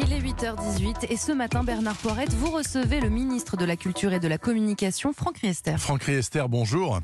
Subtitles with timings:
[0.00, 4.12] Il est 8h18 et ce matin, Bernard Poirette, vous recevez le ministre de la Culture
[4.12, 5.76] et de la Communication, Franck Riester.
[5.78, 7.00] Franck Riester, bonjour.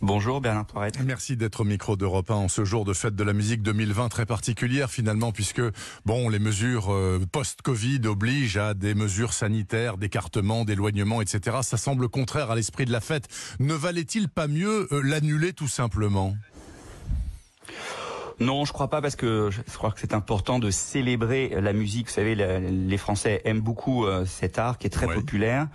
[0.00, 0.98] Bonjour Bernard Poirette.
[1.04, 4.08] Merci d'être au micro d'Europe 1 en ce jour de fête de la musique 2020
[4.10, 5.62] très particulière finalement puisque
[6.04, 11.58] bon les mesures euh, post-Covid obligent à des mesures sanitaires, d'écartement, d'éloignement, etc.
[11.62, 13.28] Ça semble contraire à l'esprit de la fête.
[13.60, 16.36] Ne valait-il pas mieux euh, l'annuler tout simplement?
[18.40, 22.08] Non, je crois pas parce que je crois que c'est important de célébrer la musique.
[22.08, 25.68] Vous savez, les Français aiment beaucoup euh, cet art qui est très populaire.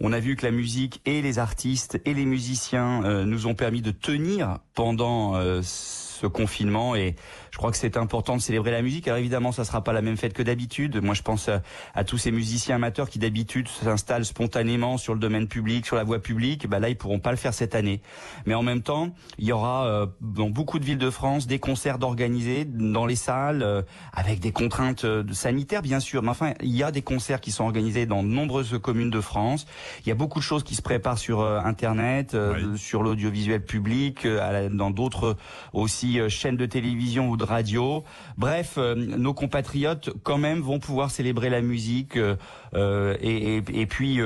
[0.00, 3.54] On a vu que la musique et les artistes et les musiciens euh, nous ont
[3.54, 7.14] permis de tenir pendant euh, ce confinement et
[7.52, 9.06] je crois que c'est important de célébrer la musique.
[9.06, 11.02] Alors évidemment, ça sera pas la même fête que d'habitude.
[11.02, 11.50] Moi, je pense
[11.94, 16.02] à, tous ces musiciens amateurs qui d'habitude s'installent spontanément sur le domaine public, sur la
[16.02, 16.66] voie publique.
[16.66, 18.00] Bah là, ils pourront pas le faire cette année.
[18.46, 21.58] Mais en même temps, il y aura euh, dans beaucoup de villes de France des
[21.58, 23.82] concerts d'organiser dans les salles euh,
[24.14, 26.22] avec des contraintes euh, sanitaires, bien sûr.
[26.22, 29.20] Mais enfin, il y a des concerts qui sont organisés dans de nombreuses communes de
[29.20, 29.66] France.
[30.06, 32.34] Il y a beaucoup de choses qui se préparent sur Internet,
[32.76, 34.26] sur l'audiovisuel public,
[34.70, 35.36] dans d'autres
[35.74, 38.04] aussi chaînes de télévision ou radio.
[38.36, 42.36] Bref, euh, nos compatriotes quand même vont pouvoir célébrer la musique euh,
[42.74, 44.20] euh, et, et, puis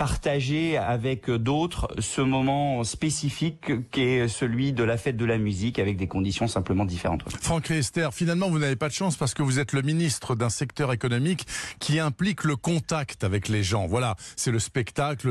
[0.00, 5.78] partager avec d'autres ce moment spécifique qui est celui de la fête de la musique
[5.78, 7.22] avec des conditions simplement différentes.
[7.42, 10.48] Franck Esther, finalement vous n'avez pas de chance parce que vous êtes le ministre d'un
[10.48, 11.46] secteur économique
[11.80, 13.86] qui implique le contact avec les gens.
[13.86, 15.28] Voilà, c'est le spectacle,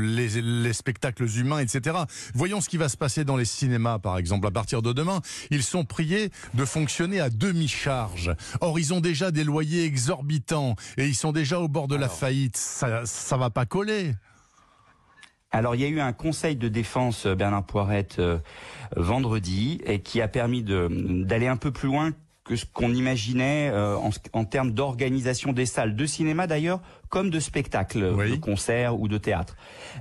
[0.00, 1.98] les, les, spectacles humains, etc.
[2.34, 4.48] Voyons ce qui va se passer dans les cinémas par exemple.
[4.48, 5.20] À partir de demain,
[5.52, 8.34] ils sont priés de fonctionner à demi-charge.
[8.62, 12.08] Or, ils ont déjà des loyers exorbitants et ils sont déjà au bord de la
[12.08, 12.56] faillite.
[12.56, 14.07] Ça, ça va pas coller.
[15.50, 18.38] Alors il y a eu un conseil de défense euh, Bernard Poirette euh,
[18.96, 22.12] vendredi qui a permis d'aller un peu plus loin
[22.48, 23.96] que ce qu'on imaginait euh,
[24.32, 25.94] en, termes d'organisation des salles.
[25.94, 29.56] De cinéma d'ailleurs comme de spectacles, de concerts ou de théâtre.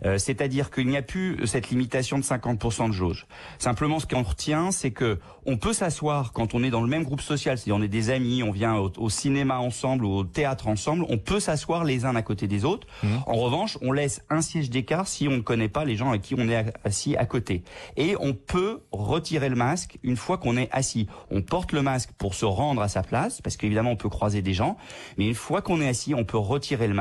[0.05, 3.25] Euh, c'est-à-dire qu'il n'y a plus cette limitation de 50% de jauge.
[3.59, 7.03] Simplement, ce qu'on retient, c'est que on peut s'asseoir quand on est dans le même
[7.03, 10.67] groupe social, si on est des amis, on vient au, cinéma ensemble ou au théâtre
[10.67, 12.85] ensemble, on peut s'asseoir les uns à côté des autres.
[13.01, 13.07] Mmh.
[13.25, 16.21] En revanche, on laisse un siège d'écart si on ne connaît pas les gens avec
[16.21, 17.63] qui on est assis à côté.
[17.95, 21.07] Et on peut retirer le masque une fois qu'on est assis.
[21.31, 24.41] On porte le masque pour se rendre à sa place, parce qu'évidemment on peut croiser
[24.41, 24.77] des gens,
[25.17, 26.96] mais une fois qu'on est assis, on peut retirer le masque.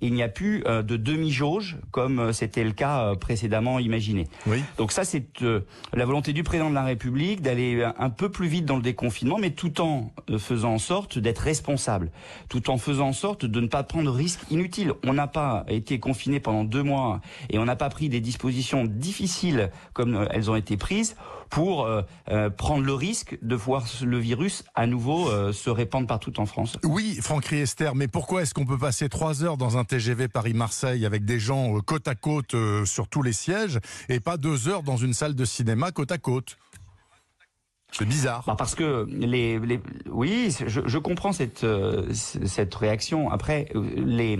[0.00, 4.28] Il n'y a plus euh, de demi-jauge comme euh, c'était le cas euh, précédemment imaginé.
[4.46, 4.62] Oui.
[4.76, 5.26] Donc ça, c'est
[5.92, 9.38] la volonté du président de la République d'aller un peu plus vite dans le déconfinement,
[9.38, 12.10] mais tout en faisant en sorte d'être responsable,
[12.48, 14.92] tout en faisant en sorte de ne pas prendre de risques inutiles.
[15.04, 18.84] On n'a pas été confiné pendant deux mois et on n'a pas pris des dispositions
[18.84, 21.16] difficiles comme elles ont été prises
[21.48, 21.88] pour
[22.56, 26.78] prendre le risque de voir le virus à nouveau se répandre partout en France.
[26.84, 31.06] Oui, Franck Riester, mais pourquoi est-ce qu'on peut passer trois heures dans un TGV Paris-Marseille
[31.06, 34.68] avec des gens euh, côte à côte euh, sur tous les sièges et pas deux
[34.68, 36.56] heures dans une salle de cinéma côte à côte.
[37.92, 38.44] C'est bizarre.
[38.46, 39.80] Bah parce que les, les
[40.10, 43.30] oui, je, je, comprends cette euh, cette réaction.
[43.30, 44.38] Après, les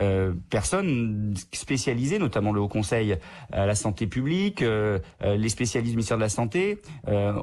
[0.00, 3.16] euh, personnes spécialisées, notamment le Haut Conseil
[3.52, 6.78] à la santé publique, euh, les spécialistes du ministère de la santé,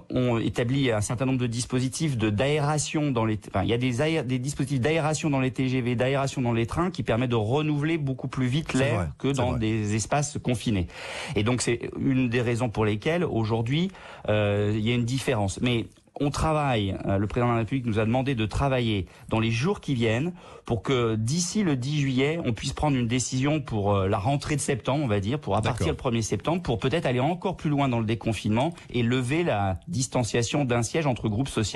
[0.09, 3.39] ont établi un certain nombre de dispositifs de d'aération dans les.
[3.47, 6.89] Enfin, il y a des des dispositifs d'aération dans les TGV, d'aération dans les trains
[6.89, 10.87] qui permettent de renouveler beaucoup plus vite l'air que dans des espaces confinés.
[11.35, 13.91] Et donc c'est une des raisons pour lesquelles aujourd'hui
[14.27, 15.85] il y a une différence mais
[16.19, 19.50] on travaille, euh, le président de la République nous a demandé de travailler dans les
[19.50, 20.34] jours qui viennent
[20.66, 24.56] pour que d'ici le 10 juillet, on puisse prendre une décision pour euh, la rentrée
[24.56, 27.57] de septembre, on va dire, pour à partir le 1er septembre, pour peut-être aller encore
[27.57, 31.74] plus loin dans le déconfinement et lever la distanciation d'un siège entre groupes sociaux.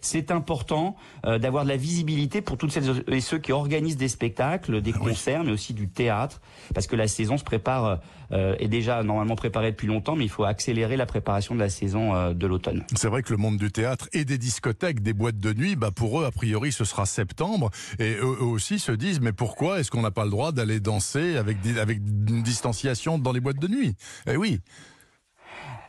[0.00, 4.08] C'est important euh, d'avoir de la visibilité pour toutes celles et ceux qui organisent des
[4.08, 6.40] spectacles, des ah concerts, mais aussi du théâtre,
[6.74, 8.00] parce que la saison se prépare,
[8.30, 12.34] est déjà normalement préparée depuis longtemps, mais il faut accélérer la préparation de la saison
[12.34, 12.84] de l'automne.
[12.94, 15.90] C'est vrai que le monde du théâtre et des discothèques, des boîtes de nuit, bah
[15.90, 17.70] pour eux, a priori, ce sera septembre.
[17.98, 21.36] Et eux, aussi se disent, mais pourquoi est-ce qu'on n'a pas le droit d'aller danser
[21.36, 23.94] avec, avec une distanciation dans les boîtes de nuit?
[24.26, 24.60] Eh oui.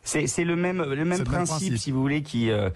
[0.03, 2.69] C'est le même, le même, principe, si vous voulez, qui euh,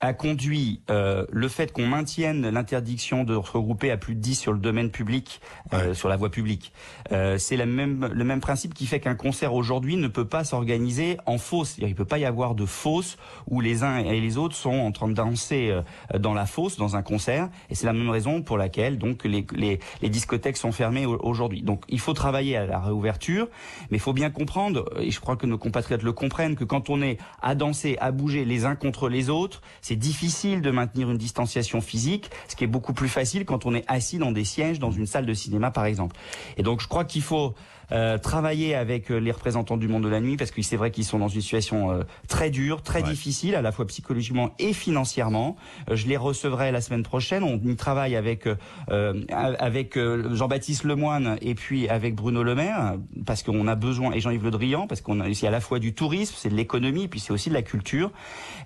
[0.00, 4.52] a conduit euh, le fait qu'on maintienne l'interdiction de regrouper à plus de 10 sur
[4.52, 5.40] le domaine public,
[5.72, 6.72] euh, sur la voie publique.
[7.10, 11.16] Euh, c'est même, le même principe qui fait qu'un concert aujourd'hui ne peut pas s'organiser
[11.26, 11.76] en fosse.
[11.78, 13.16] Il ne peut pas y avoir de fosse
[13.48, 16.76] où les uns et les autres sont en train de danser euh, dans la fosse,
[16.76, 17.48] dans un concert.
[17.68, 21.62] Et c'est la même raison pour laquelle donc les, les, les discothèques sont fermées aujourd'hui.
[21.62, 23.48] Donc il faut travailler à la réouverture,
[23.90, 26.88] mais il faut bien comprendre, et je crois que nos compatriotes le comprennent, que quand
[26.88, 31.10] on est à danser, à bouger les uns contre les autres, c'est difficile de maintenir
[31.10, 34.44] une distanciation physique, ce qui est beaucoup plus facile quand on est assis dans des
[34.44, 36.14] sièges dans une salle de cinéma par exemple.
[36.58, 37.54] Et donc je crois qu'il faut
[37.90, 40.90] euh, travailler avec euh, les représentants du monde de la nuit parce que c'est vrai
[40.90, 44.72] qu'ils sont dans une situation euh, très dure, très difficile, à la fois psychologiquement et
[44.72, 45.56] financièrement.
[45.90, 47.42] je les recevrai la semaine prochaine.
[47.42, 48.48] On y travaille avec
[48.88, 52.96] avec Jean-Baptiste Lemoine et puis avec Bruno Le Maire
[53.26, 55.78] parce qu'on a besoin et Jean-Yves Le Drian parce qu'on a ici à la fois
[55.78, 58.10] du tourisme, c'est de l'économie, puis c'est aussi de la culture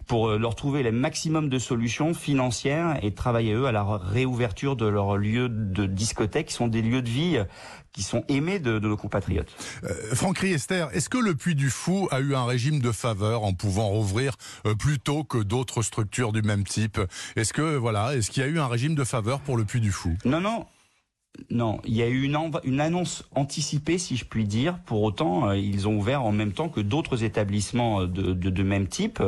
[0.06, 4.86] pour leur trouver le maximum de solutions financières et travailler eux à la réouverture de
[4.86, 7.38] leurs lieux de discothèque qui sont des lieux de vie
[7.92, 9.52] qui sont aimés de, nos compatriotes.
[9.84, 13.44] Euh, Franck Riester, est-ce que le Puy du Fou a eu un régime de faveur
[13.44, 14.36] en pouvant rouvrir
[14.66, 17.00] euh, plus tôt que d'autres structures du même type?
[17.36, 19.80] Est-ce que voilà, est-ce qu'il y a eu un régime de faveur pour le Puy
[19.80, 20.16] du Fou?
[20.24, 20.66] Non, non.
[21.50, 24.78] Non, il y a eu une, annonce anticipée, si je puis dire.
[24.84, 29.22] Pour autant, euh, ils ont ouvert en même temps que d'autres établissements de, même type,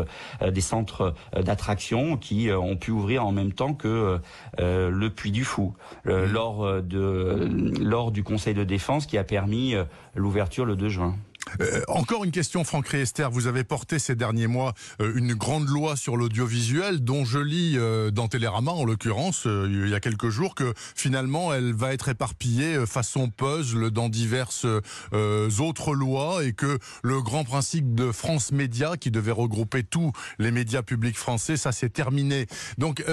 [0.47, 4.21] des centres d'attraction qui ont pu ouvrir en même temps que
[4.59, 5.75] le Puy du Fou
[6.05, 9.75] lors de lors du Conseil de défense qui a permis
[10.15, 11.17] l'ouverture le 2 juin.
[11.61, 13.29] Euh, encore une question, Franck Riester.
[13.31, 17.75] Vous avez porté ces derniers mois euh, une grande loi sur l'audiovisuel, dont je lis
[17.77, 22.09] euh, dans Télérama, en l'occurrence, il y a quelques jours, que finalement elle va être
[22.09, 24.67] éparpillée façon puzzle dans diverses
[25.12, 30.51] autres lois et que le grand principe de France Média, qui devait regrouper tous les
[30.51, 32.47] médias publics français, ça s'est terminé.
[32.79, 33.05] Donc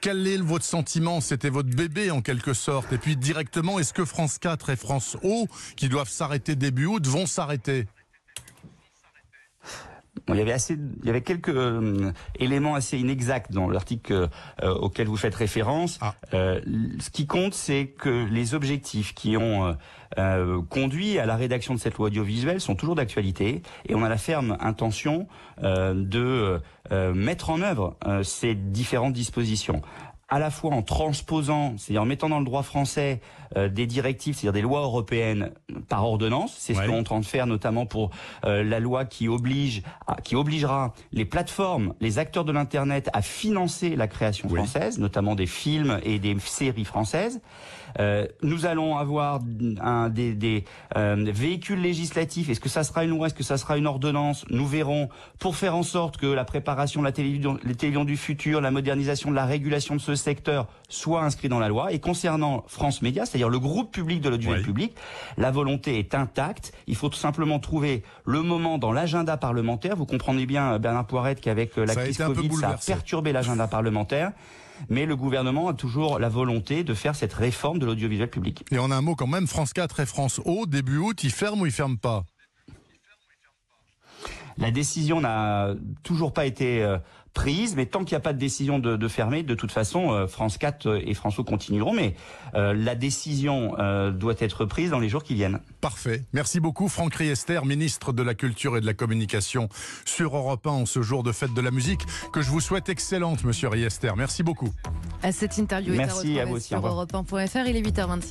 [0.00, 1.20] quel est votre sentiment?
[1.20, 2.92] C'était votre bébé en quelque sorte.
[2.92, 5.46] Et puis directement, est-ce que France 4 et France O,
[5.76, 7.86] qui doivent s'arrêter début août, vont s'arrêter?
[10.28, 14.28] Il y avait assez, il y avait quelques euh, éléments assez inexacts dans l'article
[14.62, 15.98] euh, auquel vous faites référence.
[16.00, 16.14] Ah.
[16.34, 16.60] Euh,
[17.00, 19.76] ce qui compte, c'est que les objectifs qui ont
[20.70, 24.16] conduit à la rédaction de cette loi audiovisuelle sont toujours d'actualité et on a la
[24.16, 25.28] ferme intention
[25.62, 26.60] de
[27.14, 29.82] mettre en œuvre ces différentes dispositions
[30.28, 33.20] à la fois en transposant, c'est-à-dire en mettant dans le droit français
[33.56, 35.52] euh, des directives, c'est-à-dire des lois européennes
[35.88, 36.54] par ordonnance.
[36.58, 38.10] C'est ce qu'on est en train de faire notamment pour
[38.44, 39.82] euh, la loi qui oblige,
[40.24, 45.46] qui obligera les plateformes, les acteurs de l'internet à financer la création française, notamment des
[45.46, 47.40] films et des séries françaises.
[47.98, 49.40] Euh, nous allons avoir
[49.80, 50.64] un, des, des
[50.94, 52.50] véhicules législatifs.
[52.50, 53.28] Est-ce que ça sera une loi?
[53.28, 54.44] Est-ce que ça sera une ordonnance?
[54.50, 55.08] Nous verrons
[55.38, 58.70] pour faire en sorte que la préparation de la télévision, les télévisions du futur, la
[58.70, 61.92] modernisation de la régulation de ce secteur soit inscrit dans la loi.
[61.92, 64.94] Et concernant France Média, c'est-à-dire le groupe public de l'audiovisuel public,
[65.36, 66.72] la volonté est intacte.
[66.86, 69.96] Il faut tout simplement trouver le moment dans l'agenda parlementaire.
[69.96, 74.32] Vous comprenez bien, Bernard Poirette, qu'avec euh, la crise Covid, ça a perturbé l'agenda parlementaire
[74.88, 78.64] mais le gouvernement a toujours la volonté de faire cette réforme de l'audiovisuel public.
[78.70, 81.62] Et en un mot quand même, France 4 et France O, début août, ils ferment
[81.62, 82.24] ou ils ferment pas?
[84.58, 86.98] La décision n'a toujours pas été euh,
[87.38, 90.10] prise, mais tant qu'il n'y a pas de décision de, de fermer, de toute façon,
[90.10, 92.16] euh, France 4 et France O continueront, mais
[92.56, 93.76] euh, la décision
[94.12, 95.60] doit être prise dans les jours qui viennent.
[95.80, 96.24] Parfait.
[96.32, 99.68] Merci beaucoup Franck Riester, ministre de la Culture et de la Communication
[100.04, 102.00] sur Europe 1 en ce jour de fête de la musique,
[102.32, 104.12] que je vous souhaite excellente, monsieur Riester.
[104.16, 104.72] Merci beaucoup.
[105.22, 108.26] À cette interview Merci à, vous sur Europe 1.fr, il est 8h26.